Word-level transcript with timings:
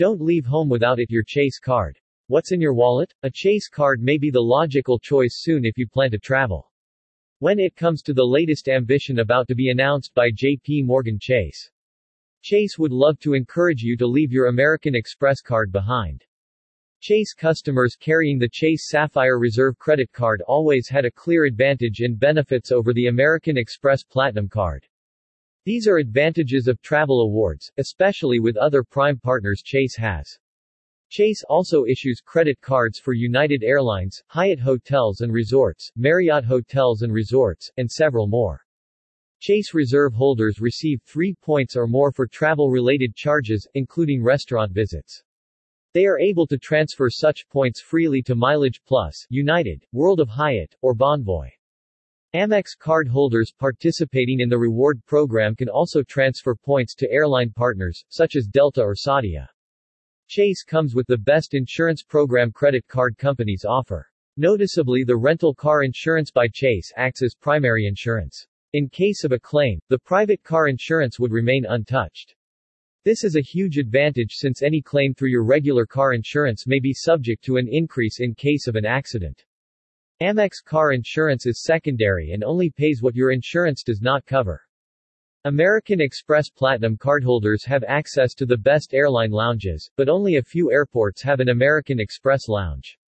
Don't 0.00 0.22
leave 0.22 0.46
home 0.46 0.70
without 0.70 0.98
it 0.98 1.10
your 1.10 1.22
Chase 1.22 1.58
card. 1.58 1.98
What's 2.28 2.52
in 2.52 2.60
your 2.62 2.72
wallet? 2.72 3.12
A 3.22 3.30
Chase 3.30 3.68
card 3.68 4.00
may 4.00 4.16
be 4.16 4.30
the 4.30 4.40
logical 4.40 4.98
choice 4.98 5.42
soon 5.42 5.66
if 5.66 5.76
you 5.76 5.86
plan 5.86 6.10
to 6.12 6.18
travel. 6.18 6.72
When 7.40 7.58
it 7.58 7.76
comes 7.76 8.00
to 8.04 8.14
the 8.14 8.24
latest 8.24 8.70
ambition 8.70 9.18
about 9.18 9.46
to 9.48 9.54
be 9.54 9.68
announced 9.68 10.14
by 10.14 10.30
JP 10.30 10.86
Morgan 10.86 11.18
Chase. 11.20 11.70
Chase 12.40 12.78
would 12.78 12.92
love 12.92 13.18
to 13.18 13.34
encourage 13.34 13.82
you 13.82 13.94
to 13.98 14.06
leave 14.06 14.32
your 14.32 14.46
American 14.46 14.94
Express 14.94 15.42
card 15.42 15.70
behind. 15.70 16.24
Chase 17.02 17.34
customers 17.34 17.94
carrying 17.94 18.38
the 18.38 18.48
Chase 18.50 18.88
Sapphire 18.88 19.38
Reserve 19.38 19.76
credit 19.76 20.10
card 20.12 20.40
always 20.46 20.88
had 20.88 21.04
a 21.04 21.10
clear 21.10 21.44
advantage 21.44 22.00
in 22.00 22.16
benefits 22.16 22.72
over 22.72 22.94
the 22.94 23.08
American 23.08 23.58
Express 23.58 24.02
Platinum 24.02 24.48
card. 24.48 24.82
These 25.64 25.86
are 25.86 25.98
advantages 25.98 26.68
of 26.68 26.80
travel 26.80 27.20
awards, 27.20 27.70
especially 27.76 28.40
with 28.40 28.56
other 28.56 28.82
prime 28.82 29.18
partners 29.18 29.60
Chase 29.62 29.94
has. 29.96 30.38
Chase 31.10 31.42
also 31.48 31.84
issues 31.84 32.22
credit 32.24 32.58
cards 32.62 32.98
for 32.98 33.12
United 33.12 33.62
Airlines, 33.62 34.22
Hyatt 34.28 34.60
Hotels 34.60 35.20
and 35.20 35.32
Resorts, 35.32 35.90
Marriott 35.96 36.44
Hotels 36.44 37.02
and 37.02 37.12
Resorts, 37.12 37.70
and 37.76 37.90
several 37.90 38.26
more. 38.26 38.64
Chase 39.40 39.74
Reserve 39.74 40.14
holders 40.14 40.60
receive 40.60 41.02
3 41.06 41.34
points 41.42 41.76
or 41.76 41.86
more 41.86 42.12
for 42.12 42.26
travel-related 42.26 43.14
charges, 43.14 43.68
including 43.74 44.22
restaurant 44.22 44.72
visits. 44.72 45.22
They 45.92 46.06
are 46.06 46.20
able 46.20 46.46
to 46.46 46.56
transfer 46.58 47.10
such 47.10 47.48
points 47.48 47.82
freely 47.82 48.22
to 48.22 48.34
Mileage 48.34 48.80
Plus, 48.86 49.26
United, 49.28 49.84
World 49.92 50.20
of 50.20 50.28
Hyatt, 50.28 50.74
or 50.80 50.94
Bonvoy. 50.94 51.48
Amex 52.32 52.78
card 52.78 53.08
holders 53.08 53.50
participating 53.50 54.38
in 54.38 54.48
the 54.48 54.56
reward 54.56 55.04
program 55.04 55.56
can 55.56 55.68
also 55.68 56.00
transfer 56.04 56.54
points 56.54 56.94
to 56.94 57.10
airline 57.10 57.50
partners, 57.50 58.04
such 58.08 58.36
as 58.36 58.46
Delta 58.46 58.82
or 58.82 58.94
Saudia. 58.94 59.48
Chase 60.28 60.62
comes 60.62 60.94
with 60.94 61.08
the 61.08 61.18
best 61.18 61.54
insurance 61.54 62.04
program 62.04 62.52
credit 62.52 62.86
card 62.86 63.18
companies 63.18 63.64
offer. 63.64 64.06
Noticeably 64.36 65.02
the 65.02 65.16
rental 65.16 65.52
car 65.52 65.82
insurance 65.82 66.30
by 66.30 66.46
Chase 66.46 66.92
acts 66.96 67.20
as 67.20 67.34
primary 67.34 67.86
insurance. 67.86 68.46
In 68.74 68.88
case 68.88 69.24
of 69.24 69.32
a 69.32 69.40
claim, 69.40 69.80
the 69.88 69.98
private 69.98 70.44
car 70.44 70.68
insurance 70.68 71.18
would 71.18 71.32
remain 71.32 71.66
untouched. 71.66 72.36
This 73.04 73.24
is 73.24 73.34
a 73.34 73.40
huge 73.40 73.76
advantage 73.76 74.34
since 74.34 74.62
any 74.62 74.80
claim 74.80 75.14
through 75.14 75.30
your 75.30 75.44
regular 75.44 75.84
car 75.84 76.12
insurance 76.12 76.64
may 76.64 76.78
be 76.78 76.92
subject 76.94 77.42
to 77.46 77.56
an 77.56 77.66
increase 77.68 78.20
in 78.20 78.36
case 78.36 78.68
of 78.68 78.76
an 78.76 78.86
accident. 78.86 79.44
Amex 80.22 80.62
car 80.62 80.92
insurance 80.92 81.46
is 81.46 81.62
secondary 81.62 82.32
and 82.32 82.44
only 82.44 82.68
pays 82.68 83.00
what 83.00 83.16
your 83.16 83.30
insurance 83.30 83.82
does 83.82 84.02
not 84.02 84.26
cover. 84.26 84.60
American 85.44 85.98
Express 85.98 86.50
Platinum 86.50 86.98
cardholders 86.98 87.64
have 87.64 87.82
access 87.84 88.34
to 88.34 88.44
the 88.44 88.58
best 88.58 88.92
airline 88.92 89.30
lounges, 89.30 89.90
but 89.96 90.10
only 90.10 90.36
a 90.36 90.42
few 90.42 90.70
airports 90.70 91.22
have 91.22 91.40
an 91.40 91.48
American 91.48 91.98
Express 91.98 92.48
lounge. 92.48 92.98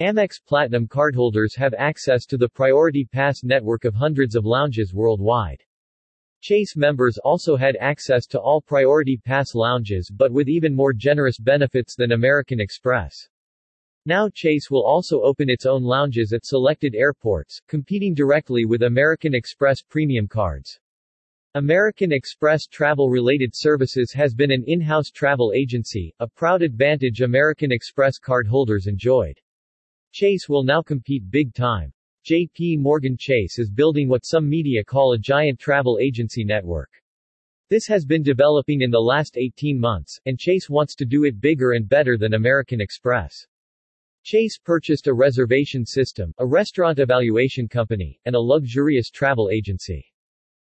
Amex 0.00 0.34
Platinum 0.46 0.86
cardholders 0.86 1.56
have 1.56 1.74
access 1.74 2.24
to 2.26 2.36
the 2.36 2.48
Priority 2.48 3.04
Pass 3.04 3.42
network 3.42 3.84
of 3.84 3.96
hundreds 3.96 4.36
of 4.36 4.44
lounges 4.44 4.94
worldwide. 4.94 5.64
Chase 6.40 6.76
members 6.76 7.18
also 7.18 7.56
had 7.56 7.76
access 7.80 8.26
to 8.26 8.38
all 8.38 8.60
Priority 8.60 9.16
Pass 9.16 9.56
lounges 9.56 10.08
but 10.08 10.30
with 10.30 10.48
even 10.48 10.72
more 10.72 10.92
generous 10.92 11.40
benefits 11.40 11.96
than 11.96 12.12
American 12.12 12.60
Express. 12.60 13.28
Now 14.06 14.28
Chase 14.28 14.70
will 14.70 14.84
also 14.84 15.22
open 15.22 15.48
its 15.48 15.64
own 15.64 15.82
lounges 15.82 16.34
at 16.34 16.44
selected 16.44 16.94
airports, 16.94 17.58
competing 17.68 18.12
directly 18.12 18.66
with 18.66 18.82
American 18.82 19.34
Express 19.34 19.80
premium 19.80 20.28
cards. 20.28 20.78
American 21.54 22.12
Express 22.12 22.66
Travel-related 22.66 23.52
services 23.54 24.12
has 24.12 24.34
been 24.34 24.50
an 24.50 24.62
in-house 24.66 25.08
travel 25.10 25.54
agency, 25.54 26.14
a 26.20 26.28
proud 26.28 26.60
advantage 26.60 27.22
American 27.22 27.72
Express 27.72 28.18
card 28.18 28.46
holders 28.46 28.88
enjoyed. 28.88 29.40
Chase 30.12 30.50
will 30.50 30.64
now 30.64 30.82
compete 30.82 31.30
big 31.30 31.54
time. 31.54 31.90
JP 32.28 32.80
Morgan 32.80 33.16
Chase 33.18 33.58
is 33.58 33.70
building 33.70 34.06
what 34.06 34.26
some 34.26 34.46
media 34.46 34.84
call 34.84 35.14
a 35.14 35.18
giant 35.18 35.58
travel 35.58 35.98
agency 35.98 36.44
network. 36.44 36.90
This 37.70 37.86
has 37.86 38.04
been 38.04 38.22
developing 38.22 38.82
in 38.82 38.90
the 38.90 39.00
last 39.00 39.38
18 39.38 39.80
months, 39.80 40.20
and 40.26 40.38
Chase 40.38 40.68
wants 40.68 40.94
to 40.96 41.06
do 41.06 41.24
it 41.24 41.40
bigger 41.40 41.72
and 41.72 41.88
better 41.88 42.18
than 42.18 42.34
American 42.34 42.82
Express. 42.82 43.46
Chase 44.24 44.56
purchased 44.56 45.06
a 45.06 45.12
reservation 45.12 45.84
system, 45.84 46.32
a 46.38 46.46
restaurant 46.46 46.98
evaluation 46.98 47.68
company, 47.68 48.18
and 48.24 48.34
a 48.34 48.40
luxurious 48.40 49.10
travel 49.10 49.50
agency. 49.50 50.02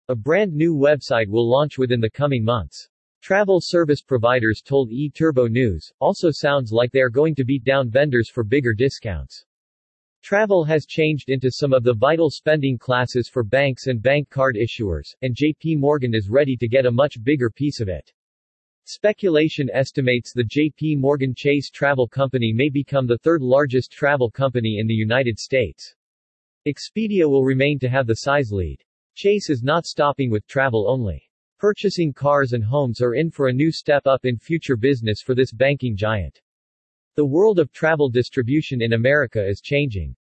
A 0.08 0.16
brand 0.16 0.54
new 0.54 0.76
website 0.76 1.28
will 1.28 1.50
launch 1.50 1.80
within 1.80 2.00
the 2.00 2.12
coming 2.12 2.44
months. 2.44 2.88
Travel 3.24 3.60
service 3.60 4.04
providers 4.04 4.62
told 4.64 4.92
eTurboNews, 4.92 5.92
also 6.00 6.30
sounds 6.30 6.72
like 6.72 6.92
they 6.92 7.02
are 7.02 7.10
going 7.10 7.34
to 7.34 7.44
beat 7.44 7.64
down 7.64 7.90
vendors 7.90 8.30
for 8.30 8.44
bigger 8.44 8.76
discounts. 8.76 9.46
Travel 10.22 10.64
has 10.64 10.86
changed 10.86 11.32
into 11.32 11.50
some 11.50 11.74
of 11.74 11.84
the 11.84 11.96
vital 11.96 12.30
spending 12.30 12.78
classes 12.78 13.28
for 13.28 13.44
banks 13.44 13.88
and 13.88 14.00
bank 14.00 14.30
card 14.30 14.58
issuers, 14.58 15.16
and 15.24 15.36
JP 15.36 15.80
Morgan 15.80 16.14
is 16.14 16.30
ready 16.30 16.56
to 16.56 16.68
get 16.68 16.86
a 16.86 16.92
much 16.92 17.16
bigger 17.24 17.50
piece 17.50 17.80
of 17.80 17.90
it. 17.90 18.14
Speculation 18.92 19.70
estimates 19.72 20.34
the 20.34 20.44
JP 20.44 20.98
Morgan 20.98 21.36
Chase 21.36 21.70
Travel 21.70 22.08
Company 22.08 22.52
may 22.52 22.70
become 22.70 23.06
the 23.06 23.20
third 23.20 23.44
largest 23.44 23.92
travel 23.92 24.32
company 24.32 24.80
in 24.80 24.88
the 24.88 24.96
United 24.96 25.38
States. 25.38 25.94
Expedia 26.68 27.30
will 27.30 27.44
remain 27.44 27.78
to 27.78 27.88
have 27.88 28.08
the 28.08 28.16
size 28.16 28.52
lead. 28.52 28.84
Chase 29.14 29.52
is 29.52 29.62
not 29.62 29.86
stopping 29.86 30.32
with 30.32 30.48
travel 30.48 30.90
only. 30.90 31.22
Purchasing 31.60 32.12
cars 32.12 32.54
and 32.54 32.64
homes 32.64 33.00
are 33.00 33.14
in 33.14 33.30
for 33.30 33.50
a 33.50 33.54
new 33.54 33.72
step 33.72 34.08
up 34.08 34.26
in 34.26 34.40
future 34.40 34.76
business 34.76 35.22
for 35.22 35.36
this 35.36 35.52
banking 35.52 35.96
giant. 35.96 36.42
The 37.14 37.28
world 37.28 37.60
of 37.60 37.72
travel 37.72 38.10
distribution 38.10 38.82
in 38.82 38.94
America 38.94 39.48
is 39.48 39.62
changing. 39.62 40.16